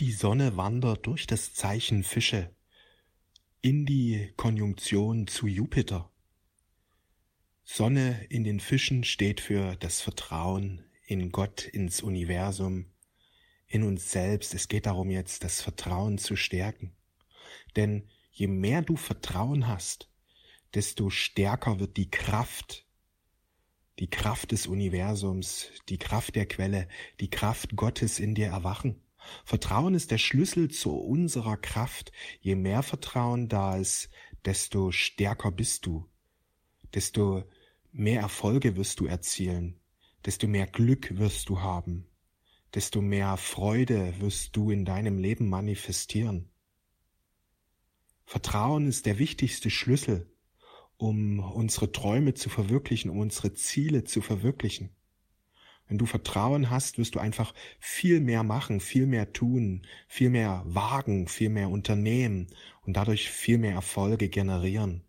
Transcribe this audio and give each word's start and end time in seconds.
Die 0.00 0.12
Sonne 0.12 0.56
wandert 0.56 1.06
durch 1.06 1.26
das 1.26 1.52
Zeichen 1.52 2.04
Fische 2.04 2.56
in 3.60 3.84
die 3.84 4.32
Konjunktion 4.38 5.26
zu 5.26 5.46
Jupiter. 5.46 6.10
Sonne 7.64 8.24
in 8.30 8.42
den 8.42 8.60
Fischen 8.60 9.04
steht 9.04 9.42
für 9.42 9.76
das 9.76 10.00
Vertrauen 10.00 10.82
in 11.04 11.30
Gott, 11.32 11.66
ins 11.66 12.00
Universum, 12.00 12.86
in 13.66 13.82
uns 13.82 14.10
selbst. 14.10 14.54
Es 14.54 14.68
geht 14.68 14.86
darum 14.86 15.10
jetzt, 15.10 15.44
das 15.44 15.60
Vertrauen 15.60 16.16
zu 16.16 16.34
stärken. 16.34 16.96
Denn 17.76 18.08
je 18.32 18.46
mehr 18.46 18.80
du 18.80 18.96
Vertrauen 18.96 19.66
hast, 19.66 20.10
desto 20.72 21.10
stärker 21.10 21.78
wird 21.78 21.98
die 21.98 22.10
Kraft, 22.10 22.86
die 23.98 24.08
Kraft 24.08 24.52
des 24.52 24.66
Universums, 24.66 25.68
die 25.90 25.98
Kraft 25.98 26.36
der 26.36 26.46
Quelle, 26.46 26.88
die 27.20 27.28
Kraft 27.28 27.76
Gottes 27.76 28.18
in 28.18 28.34
dir 28.34 28.46
erwachen. 28.46 29.02
Vertrauen 29.44 29.94
ist 29.94 30.10
der 30.10 30.18
Schlüssel 30.18 30.70
zu 30.70 30.94
unserer 30.94 31.56
Kraft. 31.56 32.12
Je 32.40 32.54
mehr 32.54 32.82
Vertrauen 32.82 33.48
da 33.48 33.76
ist, 33.76 34.10
desto 34.44 34.90
stärker 34.90 35.50
bist 35.50 35.86
du, 35.86 36.08
desto 36.94 37.44
mehr 37.92 38.20
Erfolge 38.20 38.76
wirst 38.76 39.00
du 39.00 39.06
erzielen, 39.06 39.80
desto 40.24 40.46
mehr 40.46 40.66
Glück 40.66 41.18
wirst 41.18 41.48
du 41.48 41.60
haben, 41.60 42.06
desto 42.74 43.00
mehr 43.00 43.36
Freude 43.36 44.14
wirst 44.20 44.56
du 44.56 44.70
in 44.70 44.84
deinem 44.84 45.18
Leben 45.18 45.48
manifestieren. 45.48 46.50
Vertrauen 48.24 48.86
ist 48.86 49.06
der 49.06 49.18
wichtigste 49.18 49.70
Schlüssel, 49.70 50.32
um 50.96 51.40
unsere 51.40 51.90
Träume 51.90 52.34
zu 52.34 52.48
verwirklichen, 52.48 53.10
um 53.10 53.18
unsere 53.18 53.54
Ziele 53.54 54.04
zu 54.04 54.20
verwirklichen. 54.20 54.94
Wenn 55.90 55.98
du 55.98 56.06
Vertrauen 56.06 56.70
hast, 56.70 56.98
wirst 56.98 57.16
du 57.16 57.18
einfach 57.18 57.52
viel 57.80 58.20
mehr 58.20 58.44
machen, 58.44 58.78
viel 58.78 59.08
mehr 59.08 59.32
tun, 59.32 59.84
viel 60.06 60.30
mehr 60.30 60.62
wagen, 60.64 61.26
viel 61.26 61.48
mehr 61.48 61.68
unternehmen 61.68 62.46
und 62.82 62.96
dadurch 62.96 63.28
viel 63.28 63.58
mehr 63.58 63.72
Erfolge 63.72 64.28
generieren. 64.28 65.02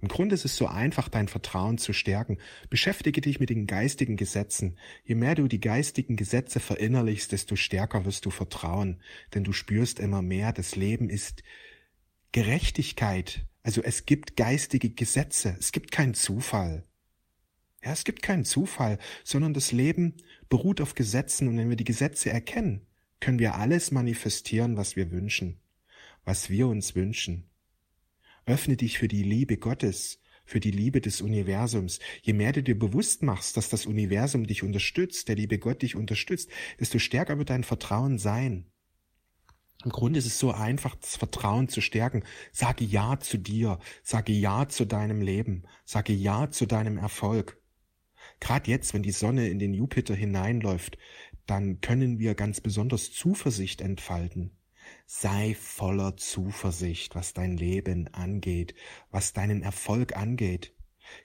Im 0.00 0.08
Grunde 0.08 0.34
ist 0.34 0.46
es 0.46 0.56
so 0.56 0.68
einfach, 0.68 1.10
dein 1.10 1.28
Vertrauen 1.28 1.76
zu 1.76 1.92
stärken. 1.92 2.38
Beschäftige 2.70 3.20
dich 3.20 3.40
mit 3.40 3.50
den 3.50 3.66
geistigen 3.66 4.16
Gesetzen. 4.16 4.78
Je 5.04 5.16
mehr 5.16 5.34
du 5.34 5.48
die 5.48 5.60
geistigen 5.60 6.16
Gesetze 6.16 6.60
verinnerlichst, 6.60 7.30
desto 7.30 7.54
stärker 7.54 8.06
wirst 8.06 8.24
du 8.24 8.30
vertrauen, 8.30 9.02
denn 9.34 9.44
du 9.44 9.52
spürst 9.52 10.00
immer 10.00 10.22
mehr, 10.22 10.54
das 10.54 10.76
Leben 10.76 11.10
ist 11.10 11.42
Gerechtigkeit. 12.32 13.46
Also 13.62 13.82
es 13.82 14.06
gibt 14.06 14.34
geistige 14.34 14.88
Gesetze, 14.88 15.56
es 15.60 15.72
gibt 15.72 15.92
keinen 15.92 16.14
Zufall. 16.14 16.87
Ja, 17.84 17.92
es 17.92 18.04
gibt 18.04 18.22
keinen 18.22 18.44
Zufall, 18.44 18.98
sondern 19.24 19.54
das 19.54 19.72
Leben 19.72 20.16
beruht 20.48 20.80
auf 20.80 20.94
Gesetzen 20.94 21.48
und 21.48 21.58
wenn 21.58 21.68
wir 21.68 21.76
die 21.76 21.84
Gesetze 21.84 22.30
erkennen, 22.30 22.86
können 23.20 23.38
wir 23.38 23.54
alles 23.54 23.90
manifestieren, 23.90 24.76
was 24.76 24.96
wir 24.96 25.10
wünschen, 25.10 25.60
was 26.24 26.50
wir 26.50 26.68
uns 26.68 26.94
wünschen. 26.94 27.48
Öffne 28.46 28.76
dich 28.76 28.98
für 28.98 29.08
die 29.08 29.22
Liebe 29.22 29.58
Gottes, 29.58 30.20
für 30.44 30.60
die 30.60 30.70
Liebe 30.70 31.00
des 31.00 31.20
Universums. 31.20 31.98
Je 32.22 32.32
mehr 32.32 32.52
du 32.52 32.62
dir 32.62 32.78
bewusst 32.78 33.22
machst, 33.22 33.56
dass 33.56 33.68
das 33.68 33.86
Universum 33.86 34.46
dich 34.46 34.62
unterstützt, 34.62 35.28
der 35.28 35.36
liebe 35.36 35.58
Gott 35.58 35.82
dich 35.82 35.94
unterstützt, 35.94 36.50
desto 36.80 36.98
stärker 36.98 37.38
wird 37.38 37.50
dein 37.50 37.64
Vertrauen 37.64 38.18
sein. 38.18 38.66
Im 39.84 39.92
Grunde 39.92 40.18
ist 40.18 40.26
es 40.26 40.38
so 40.38 40.50
einfach, 40.50 40.96
das 40.96 41.16
Vertrauen 41.16 41.68
zu 41.68 41.80
stärken. 41.80 42.24
Sage 42.50 42.84
Ja 42.84 43.20
zu 43.20 43.36
dir, 43.36 43.78
sage 44.02 44.32
Ja 44.32 44.68
zu 44.68 44.86
deinem 44.86 45.20
Leben, 45.20 45.64
sage 45.84 46.14
Ja 46.14 46.50
zu 46.50 46.66
deinem 46.66 46.98
Erfolg. 46.98 47.60
Gerade 48.40 48.70
jetzt, 48.70 48.94
wenn 48.94 49.02
die 49.02 49.10
Sonne 49.10 49.48
in 49.48 49.58
den 49.58 49.74
Jupiter 49.74 50.14
hineinläuft, 50.14 50.98
dann 51.46 51.80
können 51.80 52.18
wir 52.18 52.34
ganz 52.34 52.60
besonders 52.60 53.12
Zuversicht 53.12 53.80
entfalten. 53.80 54.52
Sei 55.06 55.54
voller 55.54 56.16
Zuversicht, 56.16 57.14
was 57.14 57.34
dein 57.34 57.56
Leben 57.56 58.08
angeht, 58.08 58.74
was 59.10 59.32
deinen 59.32 59.62
Erfolg 59.62 60.16
angeht. 60.16 60.74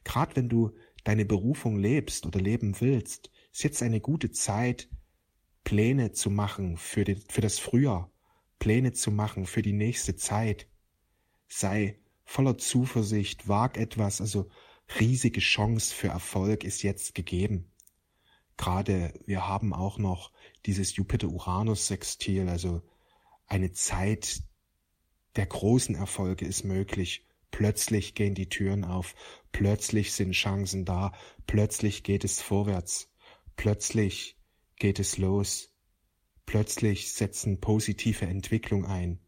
Gerade 0.04 0.36
wenn 0.36 0.50
du 0.50 0.72
deine 1.04 1.26
Berufung 1.26 1.78
lebst 1.78 2.26
oder 2.26 2.40
leben 2.40 2.80
willst, 2.80 3.32
ist 3.52 3.64
jetzt 3.64 3.84
eine 3.84 4.02
gute 4.02 4.32
Zeit, 4.32 4.90
Pläne 5.64 6.12
zu 6.12 6.30
machen 6.30 6.78
für, 6.78 7.04
die, 7.04 7.16
für 7.30 7.42
das 7.42 7.60
Frühjahr, 7.60 8.12
Pläne 8.60 8.94
zu 8.94 9.12
machen 9.12 9.46
für 9.46 9.62
die 9.62 9.74
nächste 9.74 10.16
Zeit. 10.16 10.68
Sei 11.48 12.00
voller 12.26 12.58
Zuversicht, 12.58 13.48
wag 13.48 13.78
etwas, 13.78 14.22
also 14.22 14.50
riesige 15.00 15.40
Chance 15.40 15.94
für 15.94 16.10
Erfolg 16.10 16.64
ist 16.64 16.84
jetzt 16.84 17.16
gegeben. 17.16 17.72
Gerade 18.58 19.20
wir 19.26 19.48
haben 19.48 19.74
auch 19.74 19.98
noch 19.98 20.32
dieses 20.66 20.96
Jupiter-Uranus-Sextil, 20.96 22.48
also 22.48 22.82
eine 23.48 23.72
Zeit 23.72 24.44
der 25.36 25.46
großen 25.48 25.96
Erfolge 25.96 26.46
ist 26.46 26.64
möglich. 26.64 27.26
Plötzlich 27.52 28.16
gehen 28.16 28.36
die 28.36 28.50
Türen 28.50 28.84
auf, 28.84 29.16
plötzlich 29.52 30.14
sind 30.14 30.32
Chancen 30.32 30.86
da, 30.86 31.14
plötzlich 31.46 32.04
geht 32.04 32.24
es 32.24 32.42
vorwärts, 32.42 33.12
plötzlich 33.56 34.38
geht 34.78 35.00
es 35.00 35.18
los, 35.18 35.74
plötzlich 36.46 37.12
setzen 37.12 37.60
positive 37.60 38.26
Entwicklung 38.26 38.86
ein. 38.86 39.20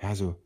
Ja, 0.00 0.14
so 0.14 0.36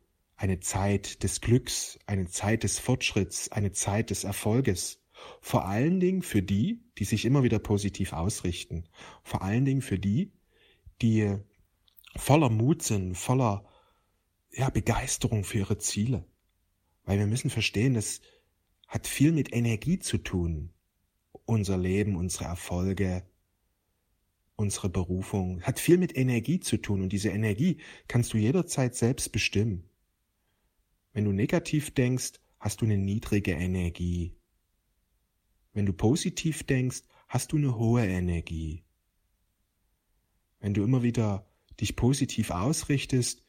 eine 0.45 0.61
Zeit 0.61 1.23
des 1.23 1.41
Glücks, 1.41 1.99
eine 2.05 2.27
Zeit 2.27 2.65
des 2.65 2.79
Fortschritts, 2.79 3.51
eine 3.51 3.73
Zeit 3.73 4.11
des 4.11 4.25
Erfolges. 4.25 5.03
Vor 5.41 5.65
allen 5.65 6.01
Dingen 6.01 6.21
für 6.21 6.43
die, 6.43 6.85
die 6.99 7.05
sich 7.05 7.25
immer 7.25 7.45
wieder 7.45 7.59
positiv 7.59 8.13
ausrichten. 8.13 8.85
Vor 9.23 9.41
allen 9.41 9.65
Dingen 9.65 9.81
für 9.81 9.99
die, 9.99 10.35
die 11.01 11.39
voller 12.15 12.51
Mut 12.51 12.83
sind, 12.83 13.15
voller 13.15 13.65
ja, 14.53 14.69
Begeisterung 14.69 15.45
für 15.45 15.61
ihre 15.61 15.79
Ziele. 15.79 16.27
Weil 17.05 17.19
wir 17.19 17.27
müssen 17.27 17.49
verstehen, 17.49 17.95
das 17.95 18.21
hat 18.87 19.07
viel 19.07 19.33
mit 19.33 19.51
Energie 19.51 19.99
zu 19.99 20.19
tun. 20.19 20.75
Unser 21.47 21.79
Leben, 21.79 22.17
unsere 22.17 22.45
Erfolge, 22.45 23.27
unsere 24.57 24.91
Berufung 24.91 25.63
hat 25.63 25.81
viel 25.81 25.97
mit 25.97 26.15
Energie 26.19 26.61
zu 26.61 26.77
tun 26.77 27.01
und 27.01 27.15
diese 27.15 27.31
Energie 27.31 27.79
kannst 28.09 28.35
du 28.35 28.37
jederzeit 28.37 28.95
selbst 28.95 29.33
bestimmen. 29.33 29.89
Wenn 31.15 31.25
du 31.25 31.33
negativ 31.33 31.95
denkst, 31.95 32.33
hast 32.59 32.81
du 32.81 32.85
eine 32.85 32.99
niedrige 32.99 33.53
Energie. 33.53 34.37
Wenn 35.73 35.87
du 35.87 35.93
positiv 35.93 36.65
denkst, 36.65 37.03
hast 37.29 37.53
du 37.53 37.57
eine 37.57 37.79
hohe 37.79 38.05
Energie. 38.05 38.85
Wenn 40.59 40.75
du 40.75 40.83
immer 40.83 41.05
wieder 41.05 41.49
dich 41.81 41.95
positiv 41.95 42.51
ausrichtest, 42.51 43.45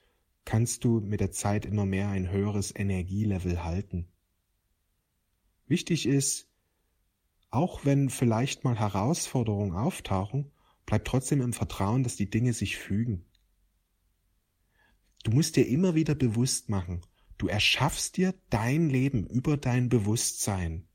kannst 0.46 0.84
du 0.84 1.00
mit 1.00 1.22
der 1.22 1.32
Zeit 1.32 1.66
immer 1.66 1.88
mehr 1.88 2.10
ein 2.10 2.30
höheres 2.30 2.74
Energielevel 2.76 3.64
halten. 3.64 4.08
Wichtig 5.66 6.06
ist, 6.06 6.48
auch 7.50 7.84
wenn 7.84 8.12
vielleicht 8.12 8.64
mal 8.64 8.78
Herausforderungen 8.78 9.72
auftauchen, 9.72 10.52
bleib 10.86 11.06
trotzdem 11.06 11.42
im 11.42 11.54
Vertrauen, 11.54 12.04
dass 12.04 12.16
die 12.16 12.30
Dinge 12.30 12.54
sich 12.54 12.78
fügen. 12.78 13.26
Du 15.24 15.32
musst 15.32 15.56
dir 15.56 15.68
immer 15.68 15.96
wieder 15.96 16.14
bewusst 16.14 16.70
machen, 16.70 17.02
Du 17.38 17.48
erschaffst 17.48 18.18
dir 18.18 18.34
dein 18.50 18.90
Leben 18.90 19.28
über 19.28 19.58
dein 19.58 19.90
Bewusstsein. 19.90 20.88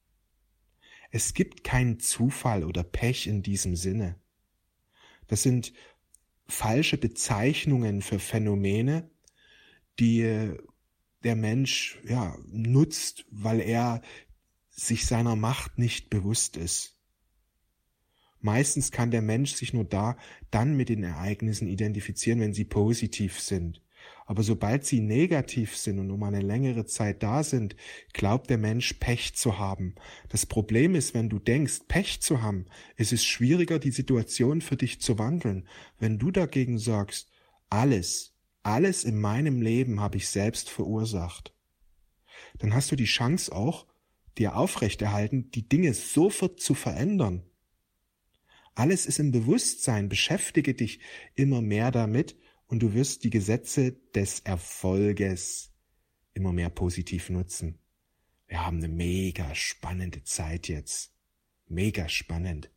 Es 1.11 1.35
gibt 1.35 1.65
keinen 1.65 1.99
Zufall 1.99 2.65
oder 2.65 2.83
Pech 2.83 3.27
in 3.27 3.43
diesem 3.43 3.77
Sinne. 3.77 4.21
Das 5.27 5.43
sind 5.43 5.73
falsche 6.47 6.97
Bezeichnungen 6.99 8.03
für 8.03 8.19
Phänomene, 8.19 9.11
die 9.99 10.55
der 11.23 11.37
Mensch 11.37 11.99
ja 12.05 12.37
nutzt, 12.47 13.27
weil 13.31 13.61
er 13.61 14.03
sich 14.71 15.07
seiner 15.07 15.37
Macht 15.37 15.79
nicht 15.79 16.11
bewusst 16.11 16.57
ist. 16.57 16.97
Meistens 18.41 18.91
kann 18.91 19.11
der 19.11 19.21
Mensch 19.21 19.55
sich 19.55 19.75
nur 19.75 19.85
da 19.85 20.17
dann 20.51 20.75
mit 20.75 20.89
den 20.89 21.03
Ereignissen 21.03 21.69
identifizieren, 21.69 22.41
wenn 22.41 22.55
sie 22.55 22.65
positiv 22.65 23.39
sind. 23.39 23.83
Aber 24.31 24.45
sobald 24.45 24.87
sie 24.87 25.01
negativ 25.01 25.77
sind 25.77 25.99
und 25.99 26.13
um 26.13 26.23
eine 26.23 26.41
längere 26.41 26.87
Zeit 26.87 27.21
da 27.25 27.43
sind, 27.43 27.75
glaubt 28.13 28.49
der 28.49 28.59
Mensch 28.59 28.93
Pech 28.93 29.35
zu 29.35 29.59
haben. 29.59 29.97
Das 30.29 30.47
Problem 30.47 30.95
ist, 30.95 31.15
wenn 31.15 31.29
du 31.29 31.41
denkst, 31.41 31.81
Pech 31.89 32.21
zu 32.21 32.41
haben, 32.41 32.67
ist 32.97 33.13
es 33.13 33.25
schwieriger, 33.25 33.81
die 33.81 33.91
Situation 33.91 34.61
für 34.61 34.77
dich 34.77 35.01
zu 35.01 35.19
wandeln. 35.19 35.67
Wenn 35.99 36.21
du 36.21 36.31
dagegen 36.31 36.79
sagst, 36.79 37.29
alles, 37.71 38.33
alles 38.63 39.03
in 39.03 39.21
meinem 39.21 39.63
Leben 39.63 39.99
habe 39.99 40.19
ich 40.19 40.29
selbst 40.29 40.71
verursacht, 40.71 41.53
dann 42.59 42.73
hast 42.73 42.93
du 42.93 42.95
die 42.95 43.07
Chance 43.07 43.53
auch, 43.53 43.85
dir 44.39 44.55
aufrechterhalten, 44.55 45.51
die 45.51 45.69
Dinge 45.69 45.93
sofort 45.93 46.61
zu 46.61 46.75
verändern. 46.75 47.43
Alles 48.77 49.07
ist 49.07 49.19
im 49.19 49.33
Bewusstsein, 49.33 50.09
beschäftige 50.09 50.75
dich 50.75 51.01
immer 51.35 51.63
mehr 51.63 51.91
damit 51.91 52.37
und 52.71 52.79
du 52.79 52.95
wirst 52.95 53.25
die 53.25 53.31
Gesetze 53.31 53.93
des 54.15 54.41
Erfolges 54.41 55.73
immer 56.35 56.53
mehr 56.53 56.71
positiv 56.71 57.29
nutzen. 57.29 57.81
Wir 58.47 58.65
haben 58.65 58.77
eine 58.79 58.89
mega 58.89 59.55
spannende 59.57 60.23
Zeit 60.23 60.69
jetzt. 60.69 61.13
Mega 61.67 62.09
spannend. 62.09 62.71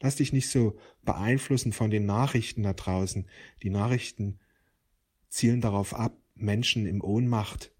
Lass 0.00 0.16
dich 0.16 0.34
nicht 0.34 0.50
so 0.50 0.78
beeinflussen 1.02 1.72
von 1.72 1.90
den 1.90 2.04
Nachrichten 2.04 2.62
da 2.62 2.74
draußen. 2.74 3.26
Die 3.62 3.70
Nachrichten 3.70 4.38
zielen 5.28 5.62
darauf 5.62 5.94
ab, 5.94 6.18
Menschen 6.34 6.86
im 6.86 7.02
Ohnmacht, 7.02 7.72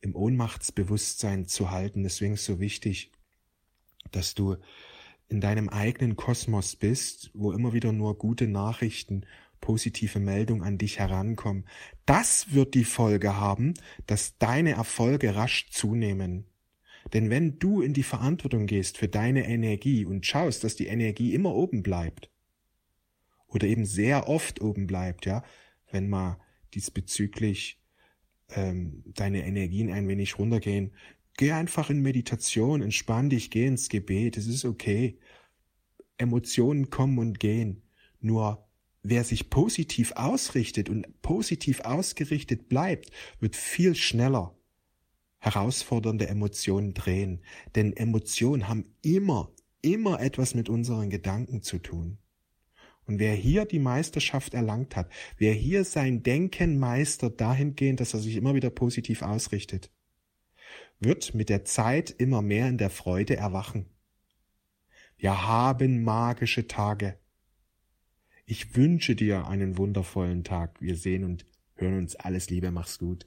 im 0.00 0.16
Ohnmachtsbewusstsein 0.16 1.46
zu 1.46 1.70
halten. 1.70 2.02
Deswegen 2.02 2.32
ist 2.34 2.40
es 2.40 2.46
so 2.46 2.60
wichtig, 2.60 3.12
dass 4.10 4.34
du 4.34 4.56
in 5.28 5.42
deinem 5.42 5.68
eigenen 5.68 6.16
Kosmos 6.16 6.76
bist, 6.76 7.30
wo 7.34 7.52
immer 7.52 7.74
wieder 7.74 7.92
nur 7.92 8.16
gute 8.16 8.48
Nachrichten, 8.48 9.26
positive 9.60 10.20
Meldungen 10.20 10.62
an 10.62 10.78
dich 10.78 10.98
herankommen. 10.98 11.64
Das 12.06 12.52
wird 12.52 12.74
die 12.74 12.84
Folge 12.84 13.36
haben, 13.36 13.74
dass 14.06 14.38
deine 14.38 14.72
Erfolge 14.72 15.34
rasch 15.34 15.70
zunehmen. 15.70 16.46
Denn 17.12 17.30
wenn 17.30 17.58
du 17.58 17.80
in 17.80 17.94
die 17.94 18.02
Verantwortung 18.02 18.66
gehst 18.66 18.98
für 18.98 19.08
deine 19.08 19.48
Energie 19.48 20.04
und 20.04 20.26
schaust, 20.26 20.64
dass 20.64 20.76
die 20.76 20.86
Energie 20.86 21.34
immer 21.34 21.54
oben 21.54 21.82
bleibt, 21.82 22.30
oder 23.48 23.66
eben 23.66 23.86
sehr 23.86 24.28
oft 24.28 24.60
oben 24.60 24.86
bleibt, 24.86 25.26
ja, 25.26 25.42
wenn 25.90 26.08
mal 26.08 26.38
diesbezüglich 26.74 27.80
ähm, 28.50 29.02
deine 29.06 29.46
Energien 29.46 29.90
ein 29.90 30.06
wenig 30.06 30.38
runtergehen, 30.38 30.92
geh 31.36 31.52
einfach 31.52 31.90
in 31.90 32.02
Meditation, 32.02 32.82
entspann 32.82 33.30
dich, 33.30 33.50
geh 33.50 33.66
ins 33.66 33.88
Gebet, 33.88 34.36
es 34.36 34.46
ist 34.46 34.64
okay. 34.64 35.18
Emotionen 36.18 36.90
kommen 36.90 37.18
und 37.18 37.40
gehen. 37.40 37.82
Nur 38.20 38.67
wer 39.02 39.24
sich 39.24 39.50
positiv 39.50 40.12
ausrichtet 40.12 40.88
und 40.88 41.22
positiv 41.22 41.80
ausgerichtet 41.80 42.68
bleibt, 42.68 43.10
wird 43.40 43.56
viel 43.56 43.94
schneller 43.94 44.54
herausfordernde 45.38 46.28
Emotionen 46.28 46.94
drehen. 46.94 47.40
Denn 47.74 47.92
Emotionen 47.96 48.68
haben 48.68 48.84
immer, 49.02 49.52
immer 49.82 50.20
etwas 50.20 50.54
mit 50.54 50.68
unseren 50.68 51.10
Gedanken 51.10 51.62
zu 51.62 51.78
tun. 51.78 52.18
Und 53.06 53.18
wer 53.18 53.34
hier 53.34 53.64
die 53.64 53.78
Meisterschaft 53.78 54.52
erlangt 54.52 54.94
hat, 54.94 55.10
wer 55.38 55.54
hier 55.54 55.84
sein 55.84 56.22
Denken 56.22 56.78
meistert 56.78 57.40
dahingehend, 57.40 58.00
dass 58.00 58.12
er 58.12 58.20
sich 58.20 58.36
immer 58.36 58.54
wieder 58.54 58.68
positiv 58.68 59.22
ausrichtet, 59.22 59.90
wird 61.00 61.34
mit 61.34 61.48
der 61.48 61.64
Zeit 61.64 62.10
immer 62.10 62.42
mehr 62.42 62.68
in 62.68 62.76
der 62.76 62.90
Freude 62.90 63.36
erwachen. 63.36 63.86
Wir 65.16 65.46
haben 65.46 66.04
magische 66.04 66.66
Tage. 66.66 67.18
Ich 68.50 68.74
wünsche 68.76 69.14
dir 69.14 69.46
einen 69.46 69.76
wundervollen 69.76 70.42
Tag. 70.42 70.80
Wir 70.80 70.96
sehen 70.96 71.22
und 71.22 71.44
hören 71.74 71.98
uns. 71.98 72.16
Alles 72.16 72.48
Liebe, 72.48 72.70
mach's 72.70 72.98
gut. 72.98 73.26